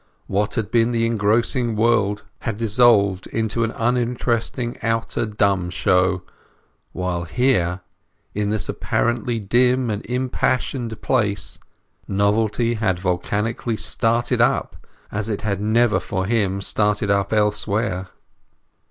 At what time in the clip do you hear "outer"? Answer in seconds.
4.81-5.27